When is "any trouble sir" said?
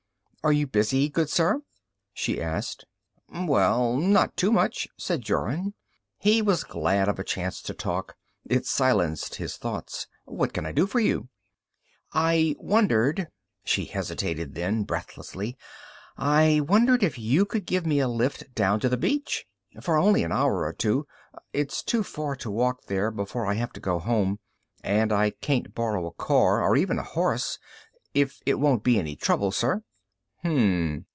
28.97-29.83